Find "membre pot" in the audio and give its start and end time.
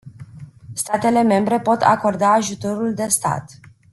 1.23-1.81